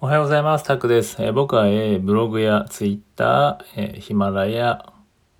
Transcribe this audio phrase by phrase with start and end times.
[0.00, 0.64] おはようございます。
[0.64, 1.20] タクです。
[1.20, 4.92] えー、僕は、えー、ブログやツイッター、えー、ヒマラヤ、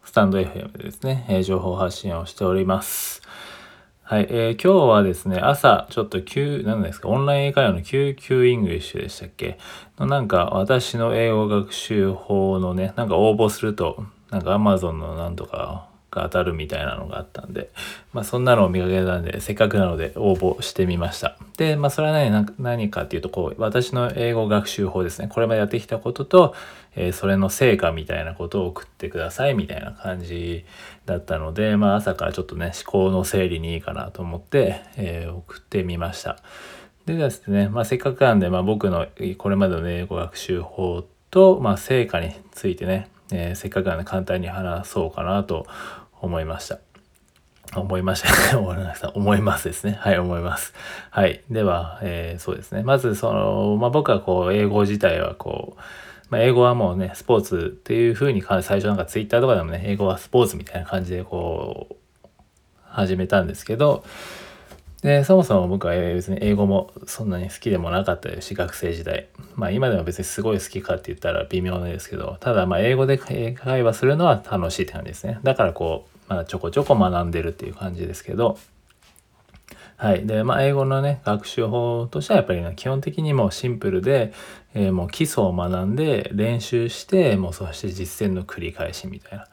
[0.02, 3.22] スタンド FM でですね、え情報発信をしております。
[4.02, 9.58] はい、え今日はですね、朝、ちょっと急、何ですか、オンライン英会話の QQ English でしたっけ？
[9.96, 17.70] のなんか、私の英語学習法のね、なんか応募すると、なんか Amazon のなんとかが当たるみたいなのがあったんで、
[18.12, 21.36] まあそんなのを見かけたんで、せっかくなので応募してみました。
[21.56, 25.28] で、まあそれは何何かっていうと、こう、私の英語学習法ですね。
[25.28, 26.54] これまでやってきたことと、
[26.96, 30.64] えー、それの成果みたいなことを送ってくださいみたいな感じ
[31.06, 36.38] だったので、まあ朝からちょっとね、思考の整理にいいかなと思って、えー、送ってみました。
[37.06, 39.06] でですね、まあせっかくなんで、まあ僕の
[39.38, 45.66] これまでの英語学習法と、まあ成果についてね、えー、せっかくなんで簡単に話そうかなと
[46.20, 46.78] 思いました。
[47.76, 48.62] 思いました ね。
[49.14, 49.98] 思いますですね。
[50.00, 50.72] はい、思います。
[51.10, 51.42] はい。
[51.50, 52.82] では、えー、そうですね。
[52.82, 55.80] まず、その、まあ、僕はこう、英語自体はこう、
[56.30, 61.96] まあ、英語はもうね、スポーツっていう風に最初なんかツイッターとかでもね、英語はスポーツみたいな感じでこう、
[62.84, 64.04] 始めたんですけど、
[65.02, 69.28] で、そもそも僕は別に英語もそんなに好きでもなかったですし、学生時代。
[69.54, 75.38] まあ今でも別にすごい好きかって言ったら微妙なんですけど、ただまあ英語で会話するのは楽しいって感じですね。
[75.44, 78.58] だからこう、まだちょこちょこ学んでるっていう感じですけど、
[79.96, 80.26] はい。
[80.26, 84.32] で、まあ、英語のね、学習法としてはやっぱり、ね、基本的にもうシンプルで、
[84.72, 89.48] えー、もう基礎を学んで練習して、もうそして実践の繰り返しみたいな。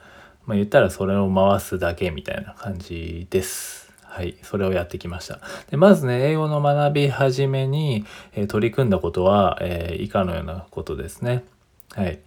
[0.45, 3.84] まあ、言ったらそれを回すだけみたいな感じです。
[4.15, 5.41] はい、それをやってきました。
[5.69, 11.43] でまずね、英語の学び始めに、えー、取り組んだことは、えー、以下のようなことですね。
[11.91, 12.21] はい。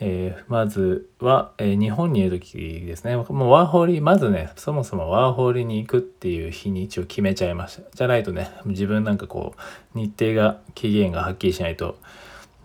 [0.00, 3.14] えー、まずは、え日本にいる時ですね。
[3.16, 7.82] もうワーホリ、まずね、そもそもワーホリに行くっていう日にちを決めちゃいました。
[7.94, 9.54] じゃないとね、自分なんかこ
[9.94, 11.98] う、日程が、期限がはっきりしないと、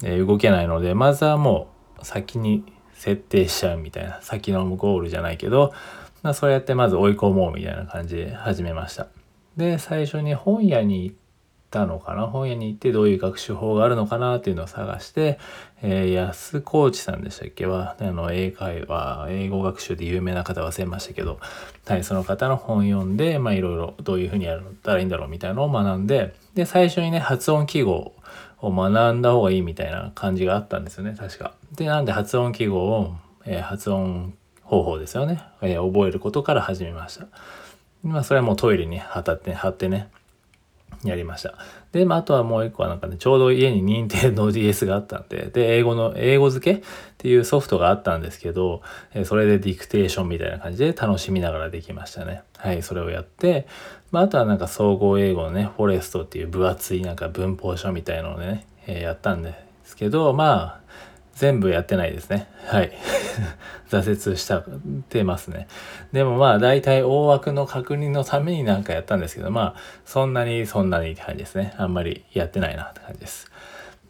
[0.05, 1.67] え動けないので、まずはも
[2.01, 5.73] う先に設定しちゃうみたいな、先のゴールじゃないけど、
[6.21, 9.07] まあ、そうやってまず追い込もうみたいな感じで始めました。
[9.57, 11.15] で、最初に本屋に行っ
[11.69, 12.27] たのかな？
[12.27, 15.37] 本屋に行ってどういう学習法があるのかなっていうのを探して、
[15.81, 17.65] えー、安コーチさんでしたっけ？
[17.65, 21.39] は、あの、英会話、英語学習で有名な方忘れましたけど、
[21.85, 28.13] はい、その方の本読んで、まあいろいろどういうふうにやったらいいんだろうみたいなのを学んで、で、最初にね、発音記号
[28.61, 31.53] を学んだ方がいいみたいな感じがあったんですよね、確か。
[31.75, 34.33] で、なんで発音記号を、えー、発音
[34.69, 37.27] 方法ですよね、えー、覚えることから始めました。
[38.03, 40.09] まあそれはもうトイレに貼って貼ってね、
[41.03, 41.55] やりました。
[41.91, 46.83] で、まあ、あとはもう一個はなんかね、ちょうど家に認定の DS があったんで、で、英語の、英語付けっ
[47.17, 52.43] ていうソフトがあったんですけど、えそれでディクテーションみたいな感じで楽しみながらできましたね。
[52.57, 53.65] はい、それをやって、
[54.11, 59.53] まあ、あとはなんか総合英語のね、フォレストっていう分厚いなんか文法書みたいのをね、えー、やったんで
[59.85, 60.88] すけど、まあ、
[61.39, 62.49] 全部やってないですね。
[62.67, 62.91] はい。
[63.89, 64.61] 挫折した
[65.07, 65.69] てますね。
[66.11, 71.73] でもまあ大体大枠の確認のためになんかやったんですけど、まあそんなにそんなにって感じですね。
[71.77, 73.49] あんまりやってないなって感じです。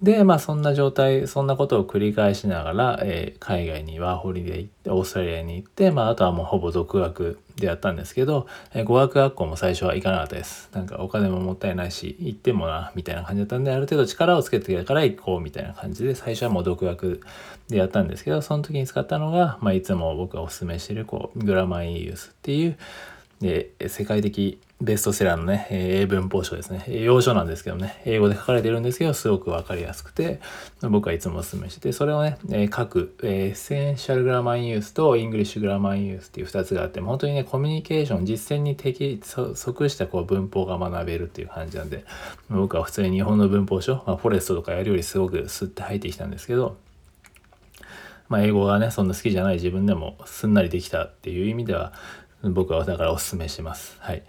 [0.02, 10.70] で、まあそんな状態、そんなことを繰り返しながら、えー、海外にワーホリで行って、オーストラリアに行って、まああとはもうほぼ独学でやったんですけど、えー、語学学校も最初は行かなかったです。
[10.74, 17.20] なんかお金ももったいないし、行ってもな、みたいな感じだったんで、ある程度力をつけてから行こうみたいな感じで、最初はもう独学
[17.68, 22.78] でやったんですけど、その時に使ったのが、まあいつも僕がお勧めしてる、こう、 Grammar in Use っていう、
[23.42, 26.86] で、世界的ベストセラーのね、英文法書ですね。
[26.88, 30.40] 洋書なんですけどね、英語で書かれてるんですけど、すごくわかりやすくて、
[30.82, 42.06] 僕はいつもお勧めしてて、それをね、え書く、 Essential Grammar in Use と English Grammar in Use っていう2つがあって、本当にね、コミュニケーション、実践に適、即したこう文法が学べるっていう感じなんで、
[42.50, 46.78] 僕は普通に日本の文法書、まあ、フォレストとかやるよりすごくスッて入ってきたんですけど、
[48.30, 51.92] まあ、英語がね、そんな好きじゃない自分でもすんなりできたっていう意味では、
[52.44, 53.98] 僕はだからお勧めします。
[54.00, 54.24] はい。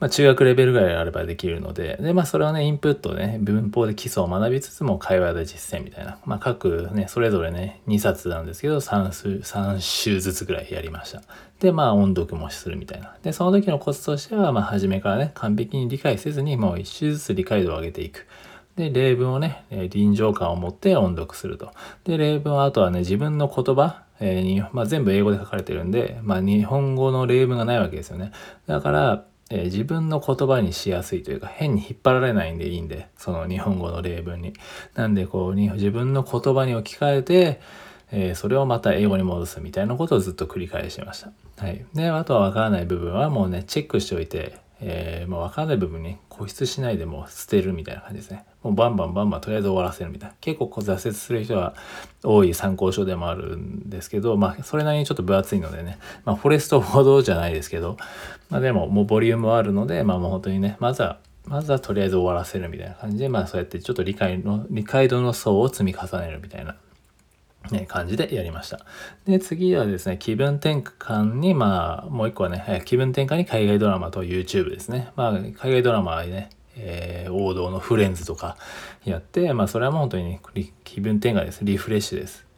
[0.00, 6.18] まあ、中学レベルぐらいあればできるので、で、まあ、それはね、インプットね、文法で基礎を学びつつも、会話で実践みたいな。
[6.24, 11.22] まあ、各ね、それぞれね、2冊なんですけど、3, 週3週ずつぐらいやりました。
[11.58, 13.16] で、まあ、音読もするみたいな。
[13.24, 18.26] で、その時のコツとしては、まあ、初めからね、完璧に理解せずに、もう1週ずつ理解度を上げていく。
[18.76, 21.72] で、例文をね、臨場感を持って音読すると。
[22.04, 28.32] で、例文はあとはね、自分の言葉、えーにまあ、全部英語で書かれてるんで、まあ、日本語の例文がないわけですよね。
[28.66, 34.52] だから、えー、自分の言葉にしやすいというか変に引っ張られないんでいいんでその日本語の例文に。
[34.94, 37.60] なんでこう自分の言葉に置き換えて、
[38.10, 41.32] えー、それをまた英語に戻すみたいなことをずっと繰り返しました。
[41.62, 41.84] はい。
[41.94, 48.44] で、あとはわからない部分はもうね、チェックしておいて、えー、まあ、分かんない部分に固執しないでもう捨てるみたいな感じですね。
[48.62, 50.36] もうバンバンバンバンとりあえず終わらせるみたいな。
[50.40, 51.74] 結構こう挫折する人は
[52.22, 57.96] 多い参考書でもあるんですけど、まあそれなりにちょっと分厚いのでね、まあフォレストほどじゃないですけど、
[58.50, 66.76] まあでももうボリュームはあるので、まあもう本当にね、まずはまずはとりあえず終わらせるみたいな感じで、まあそうやってちょっと理解の、理解度の層を積み重ねるみたいな
[67.74, 68.80] ね、感じでやりました。
[69.26, 75.10] で、次はですね、気分転換に、まあ、もう一個はね、気分転換に海外ドラマと YouTube ですね。
[75.16, 78.56] まあ、海外ドラマはね、えー、王道のフレンズとか
[79.04, 80.38] やって、まあ、それはもう本当に
[80.84, 81.64] 気分転換です。
[81.64, 82.48] リフレッシュです。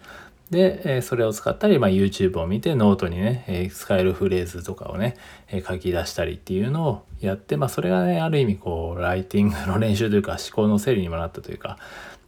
[0.50, 5.16] で、えそれを使ったり、まあ、YouTube を見てノートにね、え使えるフレーズとかをね、
[5.48, 11.78] え書き出したりっていうのをやって、まあ、それがね、ある意味こう、ライティングの練習というか、思考の整理にもなったというか、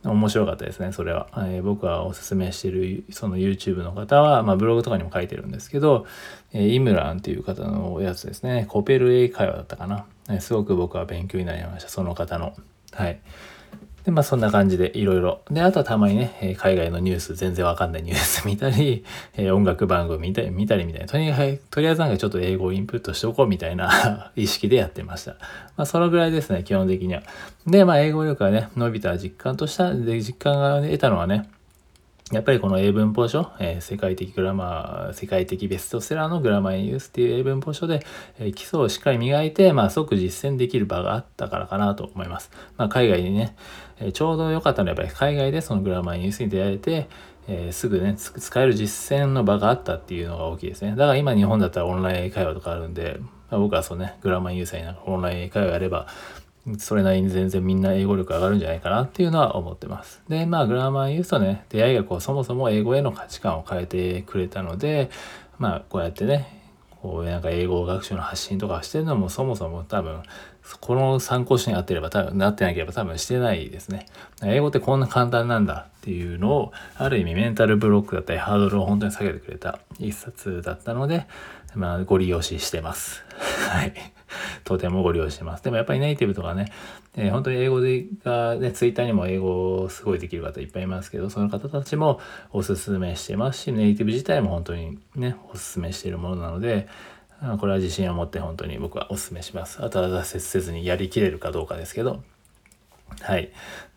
[0.05, 1.29] 面白かったですね、それは。
[1.37, 6.07] えー、僕はおすすめしてる、その YouTube の方は、まあ、ブログとかにも書いてるんですけど、
[6.53, 10.07] えー、イムランっていう方のやつですね、コペル英会話だったかな。
[10.29, 12.55] えー、すごく僕は勉強になりました、その方の。
[12.93, 13.21] はい。
[14.05, 15.43] で、まあそんな感じでいろいろ。
[15.51, 19.05] で、あとはたまにね、海外のニュース、全然わかんないニュース見たり、
[19.37, 21.07] え音楽番組見たり、見たりみたいな。
[21.07, 25.33] とりあえず、とりあえずなんかちょっと英語をインプットしておこうみたいな 意識でやってました。
[25.77, 27.23] まあそのぐらいですね、基本的には。
[27.67, 31.49] で、まあ英語力がね、伸びた実感とした、で、実感が得たのはね、
[32.33, 38.05] やっぱりこの英文法書、えー、世界的グラマー、世界的ベストセラーのグラマーユースっていう英文法書で、
[38.39, 42.51] えー、基礎をしっかり磨いて、まあ、即実践できる場があったからかなと思います。
[42.79, 43.55] まあ、海外にね、
[43.99, 47.09] えー、ちょうど良かったのはやっぱり海外でそのグラマーユースに出会えて、
[47.49, 50.93] えー、すぐね、使える実践の場があったっていうのが大きいですね。
[50.93, 53.21] だから今日本だったらオンライン英会話とかあるんで、
[53.51, 56.07] まあ、僕はそうね、グラマーユースにオンライン英会話やれば、
[56.79, 60.23] それなりに全然みんな英語力上がるんじゃないかなっていうのは思ってます。
[60.29, 65.11] で、まあグラマーユースとね、出会いがこうそもそも英語への価値観を変えてくれたので、
[65.59, 66.63] まあこうやってね、
[67.03, 70.23] こうなんか英語学習の発信とかしてるのもそもそも多分
[70.81, 74.07] この参考書に合ってれば多分なってなければ多分してないですね。
[74.45, 81.27] 英語ってこんな簡単なんだっていうのをある意味メンタルブロックだったりハードルを本当に下げてくれた一冊だったので、
[81.75, 83.25] まあご利用ししてます。
[83.69, 83.93] はい。
[84.65, 85.65] とてもご利用してます。
[85.65, 86.73] でもやっぱりネイティブとかね、
[87.17, 92.21] えー、本当に英語でが、ね、ツイッターにも英語すごいできる方いっぱいいますけど、その方たちも
[92.53, 96.89] おすすめしてますし、ネイティブ自体も本当にね、おすすめしているものなので、
[97.59, 99.85] これは自信を持って本当に僕はお勧めします。
[99.85, 102.23] あとは挫折せずにやりきれるかどうかですけど、
[103.21, 103.51] はい。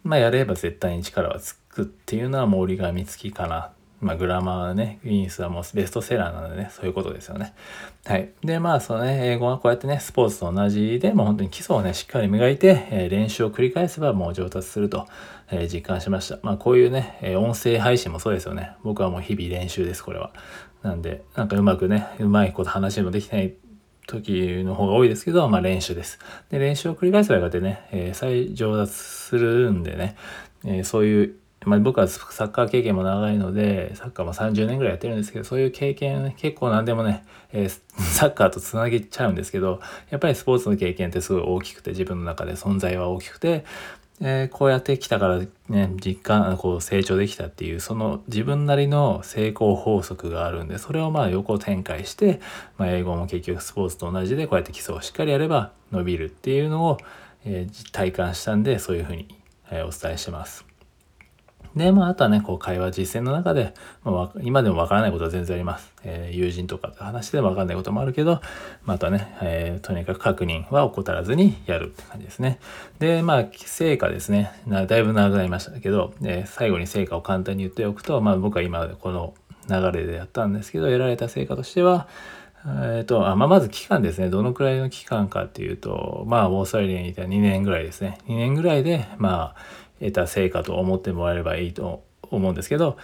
[0.03, 3.71] まあやれば絶対に力はつくっていうのはもう折り紙付きかな
[4.01, 7.53] まあ、グラマーね、ウィンスはもうベストセラーなのでね、そういうことですよね。
[8.05, 8.29] はい。
[8.43, 15.07] で、まあ、そのね、英語はこうやってね、スポーツと同じで、もう本当に基礎をね、しっかり磨いて、えー、練習を繰り返せばもう上達すると、
[15.49, 16.39] えー、実感しました。
[16.43, 18.73] まあ、こういうね、えー、音声配信もそうですよね。
[18.83, 20.31] 僕はもう日々練習です、これは。
[20.83, 23.55] なんで、なんかうまくね、うまいこと話もできない
[24.07, 26.19] 時の方が多いですけど、まあ練習です。
[26.49, 30.15] で、練習を繰り返せばやがてね、えー、再上達するんでね、
[30.63, 39.79] えー、そういうまあ、僕はサッカー経験も長いので、サッカーも30年ぐらいやってるんですけど、そういう経験、ね、結構何でもね、えー、サッカーとつなげちゃうんですけど、
[40.09, 43.65] やっぱりスポーツの経験ってすごい大きくて、自分の中で存在は大きくて、
[44.21, 52.39] えー、こうやってきたからね、実感、こう成長できたっていう、その自分なりの成功法則があるんで、それをまあ横展開して、
[52.77, 56.97] まあ、英語も結局スポーツと同じで、こうやって基礎をしっかりやれば伸びるっていうのを、
[57.43, 59.27] えー、体感したんで、そういうふうに、
[59.69, 60.65] え、お伝えしてます。
[61.75, 65.91] で、まあ、あとはね、こう、会話実践の中で、まあ、今でもわからないことは全然あります。
[66.03, 68.41] えー、友人とかと話してわかんないこともあるけど、
[68.83, 72.59] またね、えー、とにかく確認は怠らずにやるって感じですね。
[72.99, 74.51] で、まあ、成果ですね。
[74.67, 79.33] だいぶ長くなりましたけど、えー、最後に成果を簡単に言っておくと、まあ、僕は今この
[79.69, 82.07] 流れでやったんですけど、得られた成果としては、
[82.67, 84.29] えっ、と、あまあ、まず期間ですね。
[84.29, 88.17] どのくらいの期間かっていうと、まあ、オーストラリアにいた2年ぐらいですね。
[88.27, 92.97] 2年ぐらいで、まあ、得た成果と思ってもらえればいいと思うんですけど、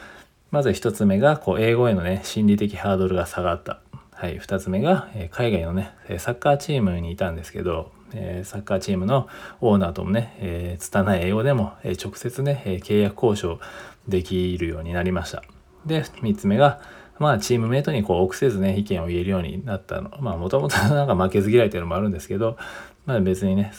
[0.51, 3.79] まず一つ目が、こう、英語へのね、心理的ハードルが下がった。
[4.12, 4.38] はい。
[4.38, 9.27] 二つ目が、え海外のね、サッカーチームにいたんですけど、えサッカーチームの
[9.62, 13.60] オーナーともね、えー、拙い英語でも、え直接ね、え契約交渉
[14.08, 15.41] できるようになりました。
[15.86, 16.81] で、三つ目が、
[17.17, 20.12] まあ、チームメイトにこう、臆せずね、意見を言えるようになったの。
[20.20, 22.58] まあ、もともとなんか負けず嫌いっていうのもあるんですけど、
[23.05, 23.72] まあ別にね、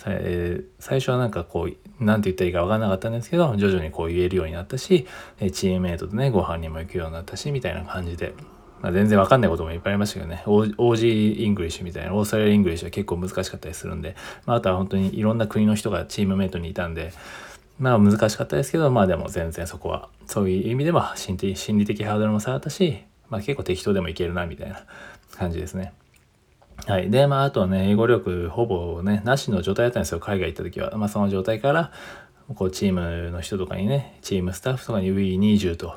[0.79, 5.07] 最初はなんかこう、なんて言ったらいいか分からなかったんですけど、徐々にこう言えるようになったし、
[5.41, 8.35] えチームメイトとね、ご飯にも行くようになったし、みたいな感じで、
[8.83, 17.13] まあ、全然わかんないこともいっぱいありましたけどね、OG イングリッシュみたいな、オーストラリア English は結構難しかったりするんで、まあ、あとは本当にいろんな国の人がチームメイトにいたんで、
[17.79, 24.85] まあ難しかったですけど、まあでも全然そこは、そういう意味でも心理的ハードルも下がったし、まあ結構適当でもいけるな、みたいな
[25.37, 25.93] 感じですね。
[26.87, 27.11] はい。
[27.11, 30.21] で、まあ、あとはね、英語力ほぼね、なしの状態だったんですよ。
[30.21, 30.97] 海外行った時は。
[30.97, 31.93] まあ、その状態から、
[32.55, 35.95] こう、チームの人とかにね、チームスタッフとかに We20 と、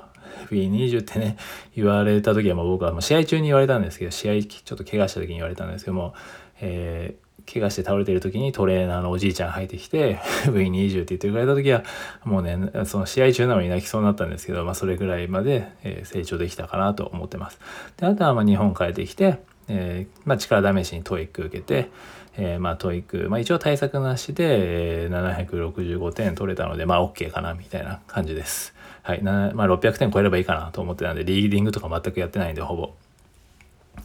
[0.51, 1.38] We20 ってね、
[1.75, 6.13] 言われた時はもう僕はもう試合中に言われたんですけど、試合ちょっと怪我した時に言われたんですけども、
[6.62, 11.84] えー、怪我して倒れてる時にトレーナーのおじいちゃん入ってきて V20 って言ってくれた時は
[12.24, 15.72] もうねその試合中なのに泣きそうになったんですけど、まあ、それぐらいまで、
[16.04, 17.60] 成長できたかなと思ってます。
[17.98, 21.89] であとはまあ日本帰ってきてえー、まあ、力試しに TOEIC 受けて、
[22.38, 28.74] えー、まあ、 TOEIC、まあ、一応対策なしで、えー、765点取れたので、まあ、OK かな、みたいな感じです。
[29.03, 29.24] はい。
[29.24, 32.93] なまあ、600点超えればいいかなと思ってたんで、リーディングとか全くやってないんで、ほぼ。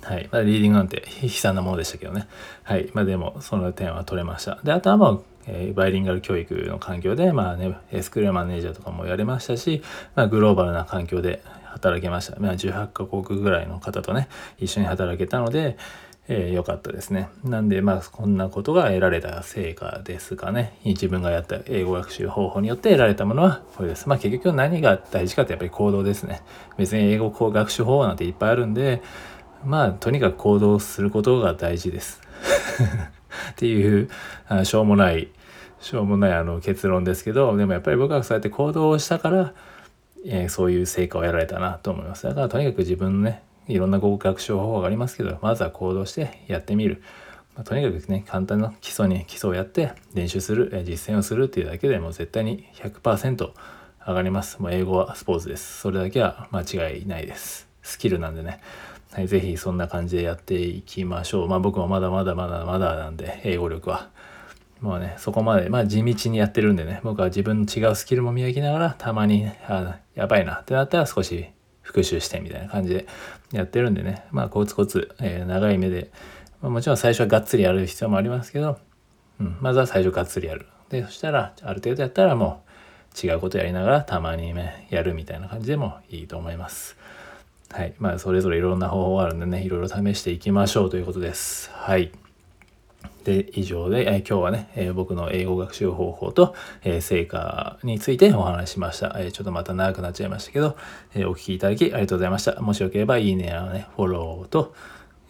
[0.02, 0.28] はい。
[0.30, 2.26] まあ、リーディングなんて悲惨なものでしたけどね。
[2.62, 2.90] はい。
[2.94, 4.58] まあ、でも、その点は取れました。
[4.62, 9.82] で、あとはまあ、えー、バイリンガル教育の環境で、まあね、スクールマネージャーとかもやれましたし、
[10.14, 12.38] まあ、グローバルな環境で働けました。
[12.38, 15.76] まあ、18カ国ぐらいの方とね、一緒に働けたので、
[16.28, 17.28] えー、よかったですね。
[17.42, 20.78] なんで、まあ、こんなことが得られた成果ですかね。
[20.84, 24.08] 自分がやった英語学習方法によって得られたものはこれです。
[24.08, 26.42] まあ、結局何が大事かってやっぱり行動ですね。
[26.76, 29.02] 別に英語学習方法なんていっぱいあるんで、
[29.64, 32.20] まあ、とにかく行動することが大事です。
[33.52, 34.08] っていう
[34.46, 35.28] あ、しょうもない、
[35.80, 39.52] しょうもないあの結論ですけど、でもやっぱり僕はそうやって行動をしたから、
[40.24, 42.26] えー、そういう成果を得られたなと思います。
[42.26, 47.02] だからとにかく自分のね、いろんな合格学習方法がありますけど、まずは行動してやってみる。
[47.54, 53.50] まあ、とにかくね、簡単な基礎に基礎をやって練習する、え実践をするっていうだけでもう絶対に100%
[54.06, 54.60] 上がります。
[54.60, 55.80] もう英語はスポーツです。
[55.80, 57.68] それだけは間違いないです。
[57.82, 58.60] スキルなんでね。
[59.12, 61.48] はい、ぜひそんな感じでやっていきましょう。
[61.48, 64.08] まあ僕もまだまだまだまだなんで、英語力は。
[64.80, 71.50] もうね、そこまで、まあ地道にやってるんでね、僕は自分の違うスキルも磨きながら、たまに、あやばいなってなったら少し
[71.82, 73.06] 復習してみたいな感じで
[73.52, 76.10] やってるんでね、まあコツコツ、えー、長い目で、
[76.62, 78.78] まあ、もちろん最初はがっつりやる必要もありますけど、
[79.40, 80.66] うん、まずは最初がっつりやる。
[80.88, 86.96] で、そしたら、ある程度やったらもう違うことやりながらたまにね、やるみたいな感じでもいいと思います。
[87.70, 87.94] はい。
[87.98, 91.70] まあ、それぞれいろんな方法があるんでね、いろいろ試していきましょうということです。
[91.72, 92.12] はい。
[93.24, 96.54] で、以上で、え今日はね、え僕の英語学習方法と、
[96.84, 99.16] え成果についてお話ししました。
[99.18, 100.76] えちょっとまた長くなっちゃいましたけど、
[101.14, 102.60] えお聴きいただきありがとうございました。
[102.60, 104.74] もしよければいいねやね、フォローと、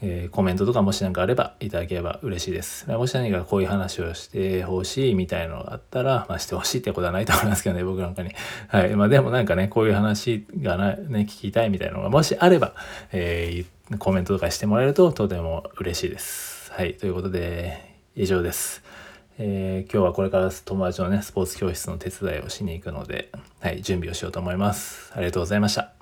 [0.02, 2.88] えー、コメントとかもし何かあればいただければ嬉しいです。
[2.88, 8.30] もし何かこういう話をしてほしいみたいなのがあったら、まあ、してほしいってことはないと思いますけどね、僕なんかに。
[8.68, 8.94] はい。
[8.94, 12.74] まあでもなんかね、こういう話がな、ね、聞きたいみたいなのがもしあれば、
[13.12, 16.59] えー、コメントとかしてもらえるととても嬉しいです。
[16.80, 16.94] はい。
[16.94, 17.78] ということで、
[18.16, 18.82] 以上です。
[19.36, 25.12] えー、今日はこれから友達のね、スポーツ教室の手伝いをしに行くので、はい、準備をしようと思います。
[25.14, 25.99] ありがとうございました。